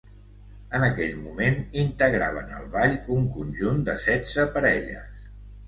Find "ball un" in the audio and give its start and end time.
2.77-3.29